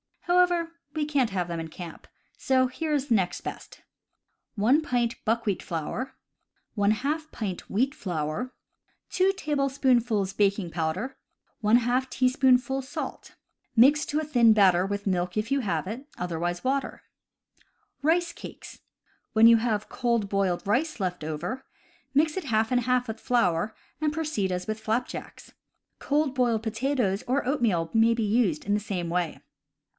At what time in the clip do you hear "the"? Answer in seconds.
3.09-3.15, 28.73-28.79